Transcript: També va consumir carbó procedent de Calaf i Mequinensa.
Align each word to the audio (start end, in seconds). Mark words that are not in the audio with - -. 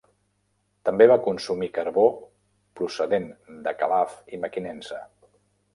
També 0.89 1.07
va 1.11 1.17
consumir 1.27 1.69
carbó 1.75 2.07
procedent 2.81 3.29
de 3.69 3.79
Calaf 3.83 4.19
i 4.39 4.45
Mequinensa. 4.47 5.05